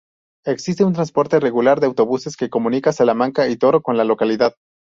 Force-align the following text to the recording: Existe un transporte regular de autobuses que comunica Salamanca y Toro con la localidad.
Existe 0.47 0.83
un 0.83 0.93
transporte 0.93 1.39
regular 1.39 1.79
de 1.79 1.85
autobuses 1.85 2.35
que 2.35 2.49
comunica 2.49 2.91
Salamanca 2.91 3.47
y 3.49 3.55
Toro 3.55 3.83
con 3.83 3.97
la 3.97 4.03
localidad. 4.03 4.55